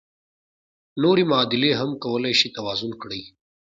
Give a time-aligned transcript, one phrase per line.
[1.01, 3.21] نورې معادلې هم کولای شئ توازن کړئ.